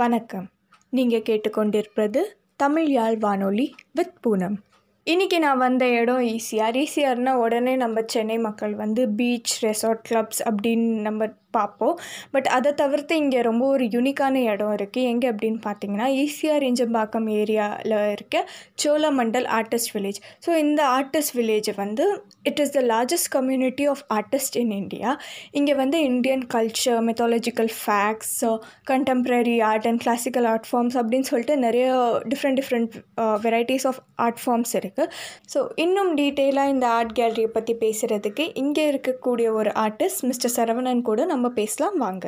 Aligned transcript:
வணக்கம். 0.00 0.46
நீங்கள் 0.90 1.24
கேட்டுக்கொண்டிருப்பது 1.28 2.20
தமிழ் 2.56 2.88
யாழ் 2.88 3.16
வானொலி 3.18 3.74
வித் 3.92 4.14
பூனம். 4.20 4.56
இன்றைக்கி 5.06 5.38
நான் 5.38 5.58
வந்த 5.58 5.88
இடம் 5.88 6.20
ஈசிஆர் 6.20 6.76
ஈசிஆர்னா 6.82 7.32
உடனே 7.34 7.76
நம்ம 7.76 8.02
சென்னை 8.06 8.38
மக்கள் 8.38 8.74
வந்து 8.74 9.08
பீச் 9.08 9.52
ரெசார்ட் 9.64 10.02
கிளப்ஸ் 10.08 10.40
அப்படின்னு 10.44 11.00
நம்ம 11.00 11.28
பார்ப்போம். 11.52 11.94
பட் 12.30 12.48
அதை 12.56 12.70
தவிர்த்து 12.80 13.14
இங்கே 13.22 13.40
ரொம்ப 13.42 13.64
ஒரு 13.74 13.84
யூனிக்கான 13.94 14.42
இடம் 14.52 14.74
இருக்குது 14.76 15.08
எங்கே 15.12 15.28
அப்படின்னு 15.32 15.60
பார்த்தீங்கன்னா 15.66 16.08
ஈசிஆர் 16.22 16.66
இஞ்சம்பாக்கம் 16.68 17.28
ஏரியாவில் 17.38 17.96
இருக்க 18.14 18.36
சோழமண்டல் 18.84 19.48
ஆர்டிஸ்ட் 19.58 19.92
வில்லேஜ் 19.94 20.20
ஸோ 20.46 20.50
இந்த 20.64 20.80
ஆர்டிஸ்ட் 20.96 21.34
வில்லேஜ் 21.38 21.70
வந்து 21.82 22.04
it 22.50 22.60
is 22.60 22.74
the 22.76 22.82
largest 22.90 23.30
community 23.34 23.86
of 23.86 24.02
artist 24.16 24.56
in 24.56 24.74
India 24.78 25.10
இங்கே 25.52 25.74
வந்து 25.74 25.98
Indian 26.10 26.44
culture 26.54 27.00
methodological 27.08 27.72
facts 27.78 28.36
contemporary 28.90 29.56
art 29.70 29.88
and 29.90 30.02
classical 30.02 30.46
art 30.46 30.68
forms 30.70 30.98
அப்படின்னு 31.00 31.28
சொல்லிட்டு 31.30 31.56
நிறைய 31.60 31.86
different 32.30 32.58
different 32.60 32.94
varieties 33.44 33.86
of 33.90 34.00
art 34.18 34.40
forms 34.42 34.74
இருக்குது 34.78 35.10
ஸோ 35.52 35.60
இன்னும் 35.76 36.12
டீட்டெயிலாக 36.16 36.74
இந்த 36.74 36.86
ஆர்ட் 36.96 37.14
கேலரியை 37.18 37.50
பற்றி 37.50 37.74
பேசுகிறதுக்கு 37.82 38.44
இங்கே 38.62 38.84
இருக்கக்கூடிய 38.90 39.48
ஒரு 39.52 39.70
ஆர்டிஸ்ட் 39.80 40.24
மிஸ்டர் 40.30 40.54
சரவணன் 40.56 41.02
கூட 41.02 41.20
நம்ம 41.24 41.39
நம்ம 41.40 41.56
பேசலாம் 41.58 41.94
வாங்க. 42.02 42.24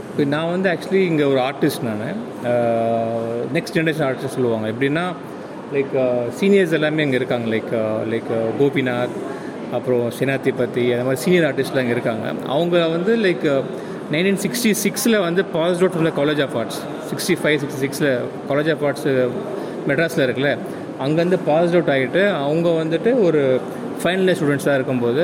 இப்போ 0.00 0.24
நான் 0.32 0.50
வந்து 0.50 0.68
ஆக்சுவலி 0.72 1.00
இங்கே 1.10 1.26
ஒரு 1.30 1.40
ஆர்டிஸ்ட் 1.46 1.84
நான். 1.86 2.02
நெக்ஸ்ட் 3.56 3.74
ஜென்ரேஷன் 3.76 4.06
ஆர்டிஸ்ட் 4.08 4.34
சொல்லுவாங்க. 4.34 4.66
எப்படின்னா 4.72 5.04
லைக் 5.74 5.94
சீனியர்ஸ் 6.40 6.74
எல்லாமே 6.78 7.06
இங்கே 7.06 7.18
இருக்காங்க. 7.20 7.48
லைக் 7.54 7.72
லைக் 8.12 8.30
கோபிநாத் 8.58 9.16
அப்புறம் 9.78 10.04
செனாதிபதி 10.18 10.84
அந்த 10.96 11.06
மாதிரி 11.08 11.22
சீனியர் 11.24 11.46
ஆர்டிஸ்ட்லாம் 11.50 11.84
இங்கே 11.86 11.96
இருக்காங்க. 11.98 12.34
அவங்க 12.56 12.86
வந்து 12.96 13.14
லைக் 13.26 13.46
நைன்டீன் 14.16 14.40
சிக்ஸ்டி 14.44 14.72
சிக்ஸில் 14.84 15.18
வந்து 15.28 15.44
passed 15.56 15.84
out 15.84 15.96
from 15.96 16.18
college 16.20 16.42
of 16.48 16.58
arts 16.62 16.80
sixty 17.12 17.36
five 17.44 17.56
sixty 17.64 17.80
சிக்ஸில் 17.86 18.12
காலேஜ் 18.50 18.70
ஆஃப் 18.74 18.84
ஆர்ட்ஸ் 18.90 19.08
மெட்ராஸில் 19.88 20.24
இருக்குல்ல 20.26 20.52
அங்கேருந்து 21.04 21.38
பாஸ் 21.48 21.74
அவுட் 21.76 21.92
ஆகிட்டு 21.94 22.22
அவங்க 22.44 22.68
வந்துட்டு 22.82 23.10
ஒரு 23.26 23.42
ஃபைனல் 24.02 24.34
ஸ்டூடெண்ட்ஸாக 24.38 24.78
இருக்கும்போது 24.78 25.22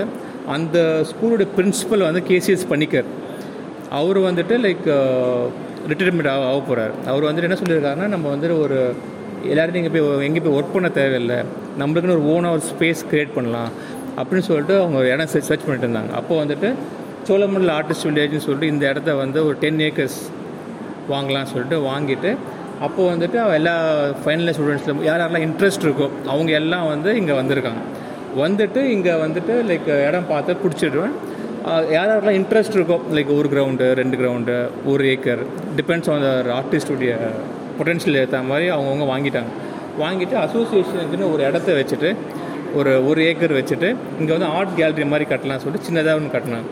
அந்த 0.55 0.78
ஸ்கூலோட 1.11 1.44
பிரின்ஸிபல் 1.56 2.06
வந்து 2.08 2.22
கேசிஎஸ் 2.30 2.70
பண்ணிக்கர். 2.72 3.08
அவர் 3.98 4.19
வந்துட்டு 4.28 4.55
லைக் 4.67 4.86
ரிட்டைர்மெண்ட் 5.91 6.28
uh, 6.28 6.34
ஆக 6.34 6.45
ஆக 6.50 6.61
போகிறார் 6.69 6.92
அவர் 7.11 7.27
வந்துட்டு 7.28 7.47
என்ன 7.48 7.58
சொல்லியிருக்காருன்னா 7.62 8.06
நம்ம 8.14 8.27
வந்துட்டு 8.34 8.56
ஒரு 8.64 8.78
எல்லோரும் 9.50 9.78
இங்கே 9.80 9.91
போய் 9.95 10.27
எங்கே 10.27 10.41
போய் 10.45 10.56
ஒர்க் 10.58 10.75
பண்ண 10.75 10.89
தேவையில்லை. 10.98 11.39
நம்மளுக்குன்னு 11.80 12.17
ஒரு 12.19 12.27
ஓனாக 12.34 12.56
ஒரு 12.56 12.64
ஸ்பேஸ் 12.70 13.02
க்ரியேட் 13.11 13.34
பண்ணலாம். 13.34 13.70
அப்படின்னு 14.19 14.47
சொல்லிட்டு 14.48 14.75
அவங்க 14.83 14.98
இடம் 15.14 15.33
சர்ச் 15.34 15.67
பண்ணிட்டு 15.67 15.86
இருந்தாங்க. 15.86 16.12
அப்போ 16.20 16.34
வந்துட்டு 16.45 16.69
சோழமண்டல் 17.28 17.72
ஆர்டிஸ்ட் 17.78 18.06
வில்லேஜ்னு 18.08 18.45
சொல்லிட்டு 18.47 18.72
இந்த 18.75 18.84
இடத்த 18.92 19.14
வந்து 19.22 19.39
ஒரு 19.48 19.56
டென் 19.64 19.83
ஏக்கர்ஸ் 19.89 20.19
வாங்கலாம்னு 21.12 21.52
சொல்லிட்டு 21.52 21.78
வாங்கிட்டு 21.91 22.30
அப்போது 22.85 23.09
வந்துட்டு 23.13 23.39
எல்லா 23.59 23.75
ஃபைனல் 24.23 24.55
ஸ்டூடெண்ட்ஸில் 24.57 25.05
யார் 25.09 25.21
யாரெல்லாம் 25.23 25.47
இன்ட்ரெஸ்ட் 25.49 25.85
இருக்கோ 25.87 26.07
அவங்க 26.33 26.51
எல்லாம் 26.61 26.87
வந்து 26.93 27.11
இங்கே 27.21 27.35
வந்திருக்காங்க. 27.41 27.83
வந்துட்டு 28.43 28.81
இங்கே 28.95 29.15
வந்துட்டு 29.25 29.55
லைக் 29.71 29.89
இடம் 30.09 30.31
பார்த்து 30.33 30.61
பிடிச்சிடுவேன். 30.63 31.15
யார் 31.97 32.09
யாரெல்லாம் 32.09 32.39
இன்ட்ரெஸ்ட் 32.41 32.77
இருக்கோ 32.79 32.97
லைக் 33.17 33.31
ஒரு 33.41 33.49
கிரவுண்டு 33.53 33.87
ரெண்டு 34.01 34.17
கிரவுண்டு 34.21 34.57
ஒரு 34.93 35.05
ஏக்கர் 35.13 35.43
டிபெண்ட்ஸ் 35.79 36.11
ஆன் 36.15 36.25
தர் 36.29 36.51
ஆர்டிஸ்டுடைய 36.59 37.13
பொட்டென்ஷியல் 37.79 38.19
ஏற்ற 38.23 38.41
மாதிரி 38.51 38.67
அவங்கவுங்க 38.77 39.07
வாங்கிட்டாங்க. 39.13 39.53
வாங்கிட்டு 40.03 40.37
அசோசியேஷனுக்குன்னு 40.47 41.31
ஒரு 41.35 41.43
இடத்த 41.48 41.73
வச்சுட்டு 41.81 42.11
ஒரு 42.79 42.93
ஒரு 43.09 43.20
ஏக்கர் 43.31 43.55
வச்சுட்டு 43.58 43.89
இங்கே 44.20 44.33
வந்து 44.37 44.48
ஆர்ட் 44.57 44.75
கேலரி 44.81 45.07
மாதிரி 45.13 45.27
கட்டலாம் 45.33 45.63
சொல்லிட்டு 45.64 45.89
சின்னதாக 45.89 46.19
ஒன்று 46.20 46.35
கட்டினாங்க. 46.37 46.69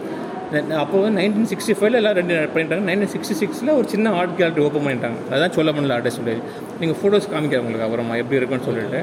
அப்போ 0.82 0.96
வந்து 1.02 1.16
நைன்டீன் 1.20 1.48
சிக்ஸ்டி 1.50 1.74
ஃபைவ்ல 1.78 1.98
எல்லாம் 2.00 2.16
ரெண்டு 2.18 2.34
பண்ணிட்டாங்க. 2.54 2.82
நைன்டீன் 2.88 3.12
சிக்ஸ்டி 3.14 3.34
சிக்ஸில் 3.42 3.70
ஒரு 3.78 3.86
சின்ன 3.92 4.10
ஆர்ட் 4.18 4.34
கேலரி 4.40 4.62
ஓப்பன் 4.66 4.84
பண்ணிட்டாங்க. 4.86 5.18
அதுதான் 5.32 5.76
பண்ணல 5.78 5.96
ஆர்டர் 5.96 6.16
சொல்லி. 6.18 6.34
நீங்கள் 6.80 6.98
ஃபோட்டோஸ் 7.00 7.28
காமிக்கிறேன் 7.32 7.62
உங்களுக்கு 7.64 7.86
அப்புறமா 7.86 8.16
எப்படி 8.22 8.38
இருக்குன்னு 8.40 8.66
சொல்லிட்டு. 8.68 9.00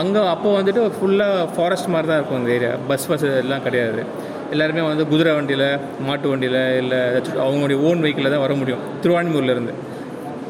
அங்கே 0.00 0.20
அப்போ 0.32 0.48
வந்துட்டு 0.58 0.82
ஃபுல்லாக 0.96 1.46
ஃபாரஸ்ட் 1.54 1.90
மாதிரி 1.94 2.08
தான் 2.10 2.18
இருக்கும் 2.20 2.38
அந்த 2.40 2.50
ஏரியா 2.56 2.72
பஸ் 2.90 3.06
வசதி 3.12 3.32
எல்லாம் 3.44 3.64
கிடையாது. 3.66 4.02
எல்லாருமே 4.54 4.82
வந்து 4.90 5.04
குதிரை 5.12 5.32
வண்டியில் 5.38 5.66
மாட்டு 6.06 6.26
வண்டியில் 6.32 6.60
இல்லை 6.82 7.00
ஏதாச்சும் 7.08 7.42
அவங்களுடைய 7.46 7.78
ஓன் 7.88 8.02
வெஹிக்கிளில் 8.04 8.34
தான் 8.34 8.44
வர 8.46 8.54
முடியும். 8.60 8.84
திருவான்மூர்லேருந்து 9.02 9.74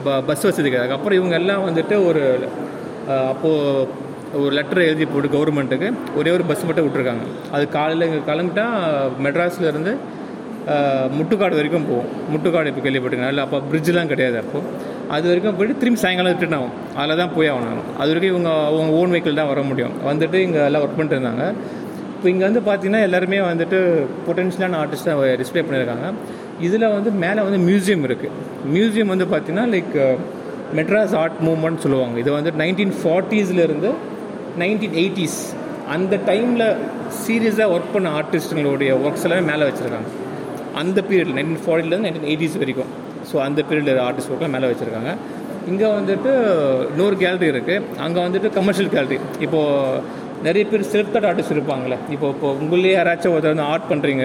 ப 0.04 0.20
பஸ் 0.28 0.46
வசதி 0.48 0.68
கிடையாது 0.68 0.94
அப்புறம் 0.96 1.18
இவங்க 1.20 1.34
எல்லாம் 1.40 1.64
வந்துட்டு 1.68 1.96
ஒரு 2.10 2.22
அப்போது 3.32 4.08
ஒரு 4.40 4.52
லெட்டர் 4.58 4.86
எழுதி 4.88 5.06
போட்டு 5.12 5.28
கவர்மெண்ட்டுக்கு 5.34 5.88
ஒரே 6.18 6.30
ஒரு 6.36 6.44
பஸ் 6.50 6.64
மட்டும் 6.68 6.86
விட்ருக்காங்க 6.86 7.24
அது 7.56 7.64
காலையில் 7.76 8.06
இங்கே 8.08 8.20
கிளம்பிட்டா 8.28 8.66
மெட்ராஸ்லேருந்து 9.26 9.92
முட்டுக்காடு 11.16 11.54
வரைக்கும் 11.58 11.86
போவோம். 11.90 12.08
முட்டுக்காடு 12.32 12.70
இப்போ 12.70 12.82
கேள்விப்பட்டிருக்கேன் 12.86 13.32
இல்லை 13.34 13.44
அப்போ 13.46 13.58
பிரிட்ஜெலாம் 13.70 14.10
கிடையாது 14.12 14.36
அப்போது 14.42 14.66
அது 15.14 15.24
வரைக்கும் 15.30 15.56
போயிட்டு 15.58 15.76
திரும்பி 15.80 16.00
சாயங்காலம் 16.02 16.34
ரிட்டர்ன் 16.34 16.56
ஆகும் 16.58 16.74
அதில் 17.00 17.20
தான் 17.20 17.32
போய் 17.36 17.50
ஆகணும் 17.52 17.88
அது 18.00 18.08
வரைக்கும் 18.10 18.32
இவங்க 18.34 18.50
அவங்க 18.66 18.92
ஓன் 18.98 19.12
வெஹிக்கிள் 19.14 19.38
தான் 19.40 19.50
வர 19.52 19.62
முடியும். 19.70 19.94
வந்துட்டு 20.08 20.38
இங்கே 20.46 20.60
எல்லாம் 20.68 20.82
ஒர்க் 20.84 20.98
பண்ணிட்டு 20.98 21.18
இருந்தாங்க. 21.18 21.46
இப்போ 22.14 22.28
இங்கே 22.32 22.44
வந்து 22.48 22.62
பார்த்தீங்கன்னா 22.68 23.02
எல்லாருமே 23.08 23.40
வந்துட்டு 23.48 23.78
பொட்டென்ஷியலான 24.26 24.78
ஆர்டிஸ்ட்டாக 24.82 25.30
டிஸ்பிளே 25.42 25.64
பண்ணியிருக்காங்க 25.66 26.08
இதில் 26.66 26.86
வந்து 26.96 27.10
மேலே 27.24 27.40
வந்து 27.46 27.60
மியூசியம் 27.68 28.04
இருக்குது 28.08 28.36
மியூசியம் 28.76 29.12
வந்து 29.14 29.28
பார்த்திங்கன்னா 29.32 29.66
லைக் 29.74 29.96
மெட்ராஸ் 30.78 31.14
ஆர்ட் 31.20 31.38
மூமெண்ட் 31.48 31.82
சொல்லுவாங்க. 31.84 32.16
இது 32.24 32.30
வந்து 32.38 32.50
நைன்டீன் 32.62 32.94
ஃபார்ட்டிஸ்லேருந்து 33.00 33.92
நைன்டீன் 34.62 34.96
எயிட்டிஸ் 35.02 35.40
அந்த 35.94 36.14
டைமில் 36.30 36.66
சீரியஸாக 37.22 37.72
ஒர்க் 37.76 37.94
பண்ண 37.94 38.08
ஆர்டிஸ்ட்டுங்களுடைய 38.18 38.90
ஒர்க்ஸ் 39.06 39.24
எல்லாமே 39.28 39.44
மேலே 39.52 39.64
வச்சுருக்காங்க. 39.68 40.10
அந்த 40.82 40.98
பீரியட் 41.08 41.34
நைன்டீன் 41.38 41.62
ஃபார்ட்டிலேருந்து 41.66 42.06
நைன்டீன் 42.06 42.28
எயிட்டிஸ் 42.30 42.56
வரைக்கும். 42.62 42.90
ஸோ 43.30 43.36
அந்த 43.48 43.60
பீரியடில் 43.68 44.00
ஆர்டிஸ்ட் 44.06 44.32
ஒர்க்லாம் 44.32 44.54
மேலே 44.56 44.68
வச்சுருக்காங்க. 44.70 45.12
இங்கே 45.70 45.88
வந்துட்டு 45.98 46.30
இன்னொரு 46.92 47.16
கேலரி 47.22 47.48
இருக்குது 47.54 47.82
அங்கே 48.04 48.20
வந்துட்டு 48.26 48.48
கமர்ஷியல் 48.58 48.90
கேலரி 48.94 49.18
இப்போது 49.44 50.00
நிறைய 50.46 50.64
பேர் 50.70 50.84
செல்ஃப் 50.92 51.12
தாட் 51.14 51.28
ஆர்டிஸ்ட் 51.30 51.54
இருப்பாங்களே 51.56 51.96
இப்போ 52.14 52.26
இப்போ 52.34 52.48
உங்களே 52.62 52.92
யாராச்சும் 52.96 53.34
ஒருத்தர் 53.34 53.54
வந்து 53.54 53.66
ஆர்ட் 53.72 53.88
பண்ணுறீங்க 53.90 54.24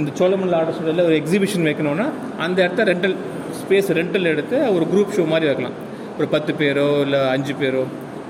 இந்த 0.00 0.10
சோழமல்ல 0.18 0.56
ஆர்டிஸ்டில் 0.60 1.04
ஒரு 1.08 1.16
எக்ஸிபிஷன் 1.20 1.66
வைக்கணும்னா 1.68 2.06
அந்த 2.46 2.58
இடத்த 2.64 2.84
ரெண்டல் 2.92 3.14
ஸ்பேஸ் 3.60 3.90
ரெண்டல் 4.00 4.30
எடுத்து 4.32 4.56
ஒரு 4.76 4.84
குரூப் 4.92 5.14
ஷோ 5.18 5.24
மாதிரி 5.32 5.48
வைக்கலாம். 5.50 5.76
ஒரு 6.18 6.26
பத்து 6.34 6.52
பேரோ 6.60 6.88
இல்லை 7.04 7.20
அஞ்சு 7.34 7.54
பேரோ 7.62 7.82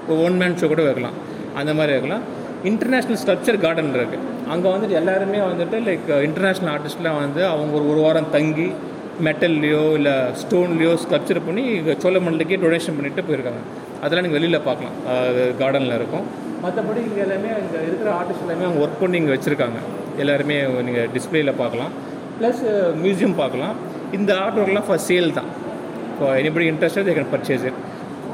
ஒரு 0.08 0.18
ஒன் 0.26 0.36
மேன் 0.42 0.58
ஷோ 0.60 0.68
கூட 0.72 0.82
வைக்கலாம். 0.88 1.16
அந்த 1.60 1.72
மாதிரி 1.78 1.94
வைக்கலாம். 1.96 2.24
இன்டர்நேஷ்னல் 2.70 3.20
ஸ்கல்ப்சர் 3.22 3.58
கார்டன் 3.64 3.96
இருக்குது 3.98 4.34
அங்கே 4.52 4.68
வந்துட்டு 4.74 4.96
எல்லாருமே 5.00 5.40
வந்துட்டு 5.48 5.76
லைக் 5.88 6.08
இன்டர்நேஷ்னல் 6.26 6.70
ஆர்டிஸ்ட்லாம் 6.74 7.18
வந்து 7.24 7.42
அவங்க 7.52 7.72
ஒரு 7.78 7.86
ஒரு 7.92 8.00
வாரம் 8.06 8.30
தங்கி 8.36 8.68
மெட்டல்லையோ 9.26 9.82
இல்லை 9.98 10.14
ஸ்டோன்லேயோ 10.40 10.92
ஸ்கல்ப்சர் 11.02 11.40
பண்ணி 11.46 11.64
சோழமண்டலுக்கே 12.04 12.58
டொனேஷன் 12.64 12.96
பண்ணிட்டு 12.96 13.22
போயிருக்காங்க. 13.28 13.60
அதெல்லாம் 14.02 14.24
நீங்கள் 14.26 14.38
வெளியில் 14.38 14.66
பார்க்கலாம். 14.68 14.96
கார்டனில் 15.60 15.96
இருக்கும். 15.98 16.24
மற்றபடி 16.64 17.00
இங்கே 17.08 17.22
எல்லாமே 17.26 17.50
இங்கே 17.62 17.80
இருக்கிற 17.88 18.08
ஆர்டிஸ்ட் 18.18 18.44
எல்லாமே 18.46 18.66
அவங்க 18.68 18.82
ஒர்க் 18.84 19.00
பண்ணி 19.02 19.18
இங்கே 19.22 19.32
வச்சுருக்காங்க. 19.34 19.80
எல்லாருமே 20.24 20.56
நீங்கள் 20.88 21.08
டிஸ்பிளேயில் 21.16 21.58
பார்க்கலாம். 21.62 21.92
ப்ளஸ் 22.38 22.62
மியூசியம் 23.04 23.38
பார்க்கலாம். 23.42 23.74
இந்த 24.18 24.30
ஆர்ட் 24.42 24.60
ஒர்க்லாம் 24.62 24.88
ஃபார் 24.88 25.02
சேல் 25.08 25.36
தான். 25.38 25.50
இப்போ 26.12 26.26
anybody 26.40 26.66
interested 26.72 27.06
they 27.08 27.14
can 27.16 27.32
purchase 27.32 27.64
it 27.70 27.80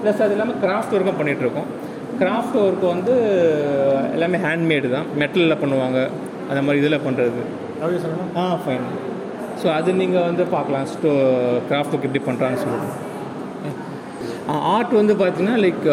plus 0.02 0.20
அது 0.24 0.34
இல்லாமல் 0.34 0.58
கிராஃப்ட் 0.64 0.94
ஒர்க்கும் 0.96 1.18
பண்ணிகிட்ருக்கோம் 1.20 1.68
கிராஃப்ட் 2.20 2.56
ஒர்க் 2.62 2.84
வந்து 2.94 3.14
எல்லாமே 4.16 4.38
ஹேண்ட்மேடு 4.46 4.88
தான். 4.96 5.06
மெட்டலில் 5.22 5.60
பண்ணுவாங்க. 5.62 5.98
அந்த 6.50 6.60
மாதிரி 6.66 6.80
இதில் 6.82 7.04
பண்ணுறது 7.06 7.42
ஆ 8.42 8.44
ஃபைன் 8.64 8.86
ஸோ 9.62 9.66
அது 9.78 9.90
நீங்கள் 10.02 10.26
வந்து 10.28 10.44
பார்க்கலாம். 10.56 10.86
ஸ்டோ 10.92 11.10
கிராஃப்ட் 11.70 11.94
ஒர்க் 11.94 12.06
எப்படி 12.08 12.22
பண்ணுறாங்கன்னு 12.28 12.64
சொல்லிட்டு 12.66 13.10
ஆர்ட் 14.74 14.92
வந்து 15.00 15.14
பார்த்திங்கன்னா 15.20 15.58
லைக் 15.64 15.84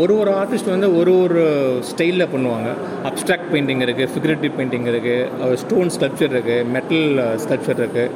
ஒரு 0.00 0.12
ஒரு 0.22 0.30
ஆர்டிஸ்ட் 0.40 0.70
வந்து 0.74 0.88
ஒரு 0.98 1.12
ஒரு 1.22 1.42
ஸ்டைலில் 1.88 2.30
பண்ணுவாங்க. 2.34 2.68
அப்ட்ராக்ட் 3.08 3.48
பெயிண்டிங் 3.52 3.82
இருக்குது 3.86 4.10
ஃபிகரேட்டிவ் 4.12 4.52
பெயிண்டிங் 4.58 4.86
இருக்குது 4.92 5.56
ஸ்டோன் 5.62 5.90
ஸ்கல்ப்சர் 5.96 6.34
இருக்குது 6.36 6.66
மெட்டல் 6.76 7.08
ஸ்கல்ப்சர் 7.44 7.80
இருக்குது 7.82 8.12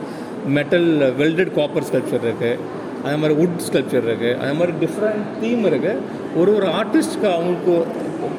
மெட்டல் 0.58 0.88
வெல்டட் 1.20 1.52
காப்பர் 1.58 1.87
ஸ்கல்ப்சர் 1.88 2.25
இருக்குது 2.29 2.79
அது 3.05 3.19
மாதிரி 3.20 3.35
வுட் 3.41 3.61
ஸ்கல்ப்சர் 3.67 4.06
இருக்குது 4.08 4.37
அது 4.43 4.55
மாதிரி 4.61 4.73
டிஃப்ரெண்ட் 4.85 5.26
தீம் 5.43 5.62
இருக்குது 5.70 6.00
ஒரு 6.41 6.50
ஒரு 6.58 6.67
ஆர்டிஸ்ட்க்கு 6.81 7.29
அவங்களுக்கு 7.37 7.76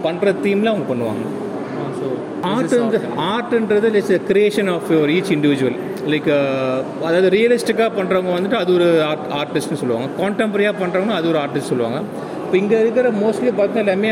பண்ணுற 0.07 0.33
தீமில் 0.47 0.71
அவங்க 0.73 0.87
பண்ணுவாங்க. 0.91 1.23
ஆர்ட் 2.51 2.73
வந்து 2.81 2.99
ஆர்ட்ன்றது 3.31 3.87
it's 3.99 4.27
creation 4.29 4.69
of 4.75 4.87
your 4.93 5.11
each 5.15 5.31
individual 5.35 5.77
like 6.11 6.29
அதாவது 7.07 7.27
ரியலிஸ்டிக்காக 7.35 7.89
பண்ணுறவங்க 7.97 8.31
வந்துட்டு 8.37 8.57
அது 8.61 8.71
ஒரு 8.77 8.87
ஆர்ட் 9.09 9.27
ஆர்டிஸ்ட்னு 9.39 9.79
சொல்லுவாங்க. 9.81 10.07
கான்டெம்பரரியாக 10.21 10.75
பண்ணுறவங்க 10.81 11.15
அது 11.17 11.29
ஒரு 11.33 11.39
ஆர்டிஸ்ட் 11.43 11.71
சொல்லுவாங்க. 11.73 11.99
இப்போ 12.45 12.57
இங்கே 12.61 12.77
இருக்கிற 12.83 13.09
மோஸ்ட்லி 13.23 13.51
பார்த்தீங்கன்னா 13.59 13.85
எல்லாமே 13.87 14.09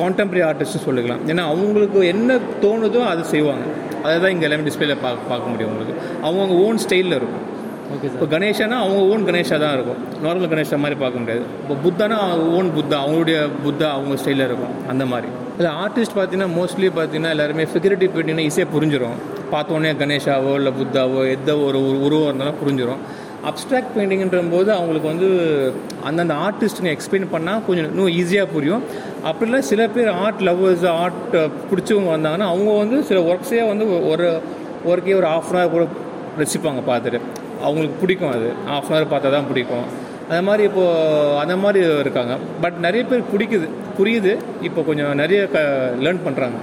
கான்டெம்பரரி 0.00 0.42
ஆர்டிஸ்ட்னு 0.48 0.86
சொல்லிக்கலாம். 0.88 1.22
ஏன்னா 1.32 1.44
அவங்களுக்கு 1.52 2.00
என்ன 2.14 2.38
தோணுதோ 2.64 3.02
அதை 3.12 3.24
செய்வாங்க. 3.34 3.66
அதை 4.06 4.16
தான் 4.24 4.32
இங்கே 4.34 4.46
எல்லாமே 4.48 4.66
டிஸ்பிளேல 4.68 4.96
பார்க்க 5.04 5.30
பார்க்க 5.32 5.52
முடியும் 5.52 5.72
உங்களுக்கு. 5.74 5.94
அவங்கவுங்க 6.26 6.58
ஓன் 6.66 6.82
ஸ்டைலில் 6.86 7.18
இருக்கும். 7.20 7.46
ஓகே 7.94 8.06
இப்போ 8.12 8.26
கணேஷனா 8.32 8.78
அவங்க 8.84 9.02
ஓன் 9.12 9.22
கணேஷா 9.28 9.56
தான் 9.62 9.74
இருக்கும். 9.76 10.00
நார்மல் 10.24 10.50
கணேஷா 10.52 10.78
மாதிரி 10.82 10.96
பார்க்க 11.02 11.22
முடியாது. 11.22 11.44
இப்போ 11.62 11.74
புத்தானா 11.84 12.16
ஓன் 12.56 12.68
புத்தா 12.78 12.96
அவங்களுடைய 13.04 13.38
புத்தா 13.66 13.86
அவங்க 13.96 14.16
ஸ்டைலில் 14.22 14.46
இருக்கும். 14.48 14.74
அந்த 14.92 15.04
மாதிரி. 15.12 15.28
இல்லை 15.58 15.70
ஆர்டிஸ்ட் 15.84 16.16
பார்த்தீங்கன்னா 16.18 16.50
மோஸ்ட்லி 16.58 16.88
பார்த்தீங்கன்னா 16.98 17.32
எல்லாருமே 17.36 17.64
ஃபிகரேட்டிவ் 17.70 18.12
பெயிண்டிங்னா 18.16 18.44
ஈஸியாக 18.48 18.68
புரிஞ்சிடும் 18.74 19.16
பார்த்தோன்னே 19.54 19.92
கணேஷாவோ 20.02 20.52
இல்லை 20.60 20.72
புத்தாவோ 20.80 21.22
எந்த 21.36 21.50
ஒரு 21.68 21.78
உருவம் 22.06 22.28
இருந்தாலும் 22.28 22.60
புரிஞ்சிடும் 22.62 23.02
அப்ட்ராக்ட் 23.48 23.92
பெயிண்டிங்ன்ற 23.96 24.38
போது 24.54 24.70
அவங்களுக்கு 24.76 25.08
வந்து 25.12 25.28
அந்தந்த 26.08 26.34
ஆர்டிஸ்ட்டுங்க 26.46 26.92
எக்ஸ்பிளைன் 26.94 27.26
பண்ணால் 27.34 27.64
கொஞ்சம் 27.66 27.88
இன்னும் 27.90 28.12
ஈஸியாக 28.20 28.48
புரியும். 28.54 28.82
அப்படிலாம் 29.28 29.68
சில 29.70 29.82
பேர் 29.96 30.10
ஆர்ட் 30.24 30.42
லவ்வர்ஸ் 30.48 30.86
ஆர்ட் 31.02 31.36
பிடிச்சவங்க 31.70 32.10
வந்தாங்கன்னா 32.16 32.48
அவங்க 32.52 32.70
வந்து 32.82 32.98
சில 33.10 33.20
ஒர்க்ஸே 33.30 33.64
வந்து 33.72 33.86
ஒரு 34.12 34.28
ஒர்க்கே 34.92 35.18
ஒரு 35.20 35.28
ஆஃப் 35.36 35.52
அன் 35.52 35.60
ஹவர் 35.60 35.74
கூட 35.76 35.86
ரசிப்பாங்க 36.42 36.82
பார்த்துட்டு. 36.90 37.20
அவங்களுக்கு 37.64 37.96
பிடிக்கும் 38.02 38.32
அது. 38.36 38.48
ஆஃப் 38.76 38.90
அன் 38.90 38.96
ஹவர் 38.96 39.10
பார்த்தா 39.12 39.32
தான் 39.36 39.48
பிடிக்கும். 39.50 39.86
அது 40.30 40.42
மாதிரி 40.48 40.62
இப்போது 40.68 41.36
அந்த 41.42 41.54
மாதிரி 41.64 41.80
இருக்காங்க. 42.04 42.34
பட் 42.64 42.78
நிறைய 42.86 43.02
பேர் 43.10 43.30
பிடிக்குது. 43.32 43.68
புரியுது. 43.98 44.32
இப்போ 44.68 44.80
கொஞ்சம் 44.88 45.14
நிறைய 45.22 45.42
க 45.54 45.60
லேர்ன் 46.04 46.24
பண்ணுறாங்க 46.26 46.58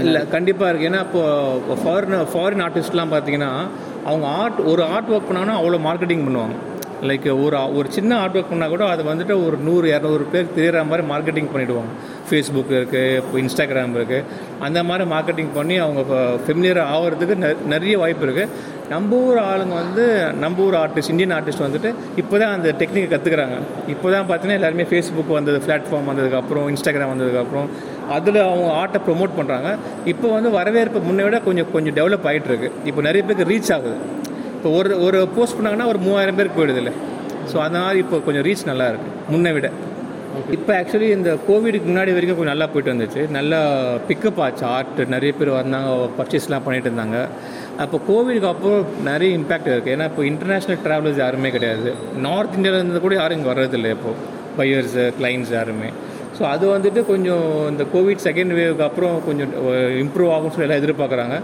இல்லை 0.00 0.20
கண்டிப்பாக 0.34 0.70
இருக்குது 0.70 0.88
ஏன்னா 0.90 1.02
இப்போது 1.06 1.78
ஃபாரின் 1.82 2.24
ஃபாரின் 2.32 2.64
ஆர்டிஸ்ட்லாம் 2.66 3.12
பார்த்தீங்கன்னா 3.14 3.52
அவங்க 4.08 4.26
ஆர்ட் 4.40 4.60
ஒரு 4.72 4.82
ஆர்ட் 4.94 5.12
ஒர்க் 5.14 5.28
பண்ணாங்கன்னா 5.28 5.56
அவ்வளோ 5.60 5.80
மார்க்கெட்டிங் 5.86 6.26
பண்ணுவாங்க. 6.26 6.56
லைக் 7.08 7.26
ஒரு 7.44 7.56
ஒரு 7.78 7.88
சின்ன 7.96 8.12
ஆர்ட் 8.22 8.36
ஒர்க் 8.38 8.52
பண்ணால் 8.52 8.72
கூட 8.74 8.84
அது 8.92 9.02
வந்துட்டு 9.10 9.34
ஒரு 9.46 9.56
நூறு 9.66 9.86
இரநூறு 9.94 10.24
பேர் 10.32 10.54
தெரியற 10.56 10.78
மாதிரி 10.90 11.04
மார்க்கெட்டிங் 11.12 11.50
பண்ணிவிடுவாங்க 11.52 11.92
ஃபேஸ்புக் 12.28 12.72
இருக்குது 12.72 13.14
இப்போ 13.16 13.36
இன்ஸ்டாகிராம் 13.38 13.94
இருக்குது 13.96 14.24
அந்த 14.60 14.82
மாதிரி 14.84 15.04
மார்க்கெட்டிங் 15.10 15.52
பண்ணி 15.54 15.76
அவங்க 15.78 16.02
ஃபெமிலியர் 16.44 16.80
ஆகிறதுக்கு 16.88 17.36
நெ- 17.36 17.60
நிறைய 17.66 17.94
வாய்ப்பு 17.98 18.26
இருக்குது 18.26 18.66
நம்ம 18.88 19.16
ஊர் 19.22 19.38
ஆளுங்க 19.44 19.74
வந்து 19.74 20.04
நம்ம 20.38 20.62
ஊர் 20.64 20.76
ஆர்டிஸ்ட் 20.76 21.10
இந்தியன் 21.10 21.34
ஆர்டிஸ்ட் 21.34 21.64
வந்துட்டு 21.64 21.90
இப்போ 22.16 22.34
தான் 22.38 22.52
அந்த 22.52 22.68
டெக்னிக்கை 22.78 23.08
கற்றுக்குறாங்க 23.08 23.56
இப்போ 23.88 24.06
தான் 24.10 24.26
பார்த்தீங்கன்னா 24.26 24.58
எல்லாருமே 24.58 24.86
ஃபேஸ்புக் 24.90 25.32
வந்தது 25.34 25.58
பிளாட்ஃபார்ம் 25.66 26.08
வந்ததுக்கப்புறம் 26.10 26.68
இன்ஸ்டாகிராம் 26.68 27.12
வந்ததுக்கப்புறம் 27.12 27.68
அதில் 28.10 28.40
அவங்க 28.44 28.68
ஆர்ட்டை 28.78 29.00
ப்ரொமோட் 29.04 29.36
பண்ணுறாங்க 29.36 29.70
இப்போ 30.06 30.28
வந்து 30.28 30.50
வரவேற்பு 30.50 30.98
முன்னே 31.00 31.24
விட 31.24 31.38
கொஞ்சம் 31.40 31.70
கொஞ்சம் 31.72 31.94
டெவலப் 31.94 32.26
ஆகிட்டு 32.26 32.48
இருக்கு. 32.48 32.70
இப்போ 32.84 33.00
நிறைய 33.02 33.22
பேருக்கு 33.22 33.50
ரீச் 33.50 33.72
ஆகுது. 33.74 33.96
இப்போ 34.54 34.70
ஒரு 34.70 35.02
ஒரு 35.02 35.28
போஸ்ட் 35.34 35.56
பண்ணாங்கன்னா 35.58 35.86
ஒரு 35.86 35.98
மூவாயிரம் 35.98 36.36
பேருக்கு 36.36 36.58
போயிடுது 36.58 36.76
இல்லை. 36.76 36.94
ஸோ 37.50 37.56
அதனால் 37.58 37.96
இப்போ 37.96 38.16
கொஞ்சம் 38.18 38.44
ரீச் 38.44 38.64
நல்லா 38.64 38.86
இருக்குது 38.88 39.12
முன்னை 39.28 39.52
விட. 39.52 39.68
இப்போ 40.54 40.72
ஆக்சுவலி 40.78 41.08
இந்த 41.16 41.30
கோவிடுக்கு 41.46 41.86
முன்னாடி 41.90 42.10
வரைக்கும் 42.16 42.38
கொஞ்சம் 42.38 42.54
நல்லா 42.54 42.66
போயிட்டு 42.72 42.92
வந்துச்சு. 42.92 43.22
நல்லா 43.36 43.58
பிக்கப் 44.08 44.40
ஆச்சு. 44.44 44.64
ஆர்ட் 44.74 45.00
நிறைய 45.14 45.32
பேர் 45.38 45.50
வந்தாங்க 45.58 45.90
பர்ச்சேஸ்லாம் 46.18 46.64
பண்ணிட்டு 46.66 46.88
இருந்தாங்க. 46.90 47.18
அப்போ 47.84 47.96
கோவிடுக்கு 48.08 48.48
அப்புறம் 48.50 48.84
நிறைய 49.08 49.38
இம்பேக்ட் 49.38 49.70
இருக்குது 49.72 49.94
ஏன்னா 49.96 50.06
இப்போ 50.10 50.22
இன்டர்நேஷ்னல் 50.30 50.80
ட்ராவலர்ஸ் 50.84 51.20
யாருமே 51.24 51.50
கிடையாது. 51.56 51.90
நார்த் 52.26 52.56
இந்தியாவிலேருந்து 52.58 53.02
கூட 53.06 53.16
யாரும் 53.20 53.38
இங்கே 53.38 53.50
வர்றதில்லை 53.52 53.90
இப்போது 53.96 54.22
பையர்ஸு 54.58 55.04
கிளைண்ட்ஸ் 55.18 55.52
யாருமே. 55.58 55.90
ஸோ 56.38 56.44
அது 56.54 56.64
வந்துட்டு 56.74 57.00
கொஞ்சம் 57.12 57.46
இந்த 57.72 57.84
கோவிட் 57.94 58.24
செகண்ட் 58.26 58.52
வேவுக்கு 58.58 58.84
அப்புறம் 58.88 59.14
கொஞ்சம் 59.28 59.52
இம்ப்ரூவ் 60.02 60.32
ஆகும்னு 60.34 60.54
சொல்லி 60.56 60.68
எல்லாம் 60.68 60.82
எதிர்பார்க்குறாங்க. 60.82 61.38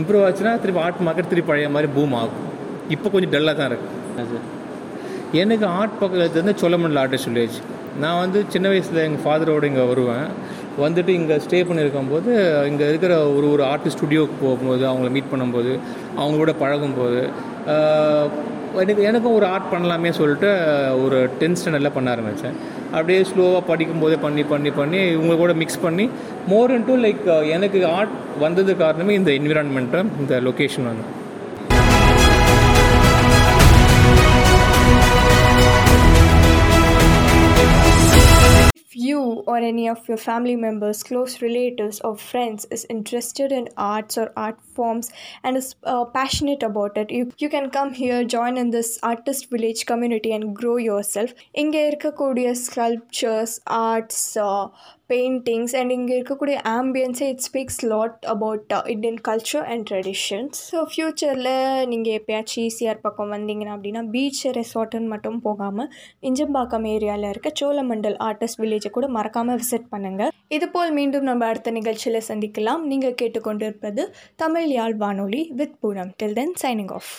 இம்ப்ரூவ் 0.00 0.24
ஆச்சுன்னா 0.28 0.54
திருப்பி 0.62 0.82
ஆர்ட் 0.86 1.02
மார்க்கெட் 1.08 1.30
திருப்பி 1.32 1.50
பழைய 1.50 1.68
மாதிரி 1.76 1.90
பூம் 1.98 2.16
ஆகும். 2.22 2.46
இப்போ 2.96 3.08
கொஞ்சம் 3.16 3.34
டல்லாக 3.34 3.56
தான் 3.60 3.70
இருக்குது 3.72 4.40
எனக்கு 5.42 5.66
ஆர்ட் 5.80 6.00
பக்கத்து 6.00 6.42
வந்து 6.42 6.54
சோழமண்டல 6.62 7.02
ஆர்டிஸ்ட் 7.04 7.28
வில்லேஜ் 7.30 7.58
நான் 7.98 8.18
வந்து 8.18 8.44
சின்ன 8.48 8.68
வயசில் 8.68 8.96
எங்கள் 8.96 9.24
ஃபாதரோடு 9.24 9.64
இங்கே 9.64 9.86
வருவேன். 9.86 10.26
வந்துட்டு 10.80 11.08
இங்கே 11.08 11.36
ஸ்டே 11.36 11.64
பண்ணியிருக்கும்போது 11.64 12.30
இங்கே 12.66 12.88
இருக்கிற 12.88 13.26
ஒரு 13.28 13.50
ஒரு 13.50 13.62
ஆர்டிஸ்ட் 13.62 13.98
ஸ்டுடியோக்கு 14.00 14.32
போகும்போது 14.42 14.86
அவங்கள 14.86 15.10
மீட் 15.10 15.32
பண்ணும்போது 15.32 15.78
அவங்களோட 16.18 16.54
பழகும்போது 16.58 17.28
எனக்கு 18.80 19.02
எனக்கும் 19.02 19.34
ஒரு 19.34 19.46
ஆர்ட் 19.46 19.74
பண்ணலாமே 19.74 20.08
சொல்லிட்டு 20.08 20.50
ஒரு 21.04 21.30
டென்த் 21.40 21.56
ஸ்டாண்டர்டில் 21.56 21.92
பண்ண 21.92 22.10
ஆரம்பித்தேன் 22.10 22.56
அப்படியே 22.92 23.22
ஸ்லோவாக 23.22 23.62
படிக்கும்போதே 23.68 24.20
பண்ணி 24.20 24.42
பண்ணி 24.42 24.70
பண்ணி 24.70 25.08
இவங்க 25.08 25.36
கூட 25.36 25.52
மிக்ஸ் 25.54 25.80
பண்ணி 25.80 26.10
மோர் 26.48 26.70
இன்ட்டு 26.70 27.00
லைக் 27.00 27.50
எனக்கு 27.50 27.86
ஆர்ட் 27.86 28.10
வந்தது 28.40 28.76
காரணமே 28.76 29.14
இந்த 29.14 29.30
என்விரான்மெண்ட்டை 29.30 30.04
இந்த 30.20 30.40
லொக்கேஷன் 30.40 30.86
வந்து 30.86 31.19
you 38.99 39.21
or 39.47 39.57
any 39.57 39.89
of 39.89 40.07
your 40.07 40.17
family 40.17 40.55
members, 40.55 41.03
close 41.03 41.41
relatives, 41.41 41.99
or 42.01 42.17
friends 42.17 42.65
is 42.71 42.85
interested 42.89 43.51
in 43.51 43.69
arts 43.77 44.17
or 44.17 44.31
art 44.35 44.57
forms 44.73 45.11
and 45.43 45.57
is 45.57 45.75
uh, 45.83 46.05
passionate 46.05 46.63
about 46.63 46.97
it, 46.97 47.11
you, 47.11 47.31
you 47.37 47.49
can 47.49 47.69
come 47.69 47.93
here, 47.93 48.23
join 48.23 48.57
in 48.57 48.71
this 48.71 48.99
artist 49.03 49.49
village 49.49 49.85
community 49.85 50.31
and 50.31 50.55
grow 50.55 50.77
yourself. 50.77 51.31
இங்கே 51.63 51.81
இருக்கக்கூடிய 51.89 52.47
sculptures 52.65 53.55
arts 53.85 54.23
paintings 55.10 55.74
and 55.80 55.94
இங்கே 55.96 56.14
இருக்கக்கூடிய 56.18 56.56
ஆம்பியன்ஸே 56.74 57.28
it 57.32 57.44
speaks 57.46 57.80
lot 57.92 58.18
about 58.34 58.74
Indian 58.94 59.20
culture 59.28 59.66
and 59.72 59.86
traditions 59.90 60.60
so 60.72 60.80
ஃப்யூச்சரில் 60.92 61.52
நீங்கள் 61.92 62.16
எப்பயாச்சும் 62.18 62.64
ECR 62.66 63.02
பக்கம் 63.02 63.32
வந்தீங்கன்னா 63.36 63.74
அப்படின்னா 63.76 64.04
பீச் 64.14 64.42
ரெசார்ட்டுன்னு 64.58 65.12
மட்டும் 65.14 65.40
போகாமல் 65.40 65.90
இஞ்சம்பாக்கம் 66.22 66.88
ஏரியாவில் 66.94 67.30
இருக்க 67.30 67.52
சோழமண்டல் 67.62 68.18
ஆர்டிஸ்ட் 68.28 68.60
வில்லேஜை 68.62 68.90
கூட 68.90 69.08
மறக்காமல் 69.18 69.60
விசிட் 69.62 69.90
பண்ணுங்கள் 69.94 70.32
இதுபோல் 70.48 70.92
மீண்டும் 70.92 71.26
நம்ம 71.30 71.46
அடுத்த 71.46 71.70
நிகழ்ச்சியில் 71.70 72.26
சந்திக்கலாம். 72.28 72.82
நீங்கள் 72.92 73.18
கேட்டுக்கொண்டிருப்பது 73.20 74.02
Tamil 74.36 74.70
Yaazh 74.76 74.96
Vanoli 74.96 75.42
with 75.60 75.76
Poonam. 75.80 76.12
Till 76.22 76.38
then 76.38 76.54
signing 76.62 76.92
off 76.98 77.12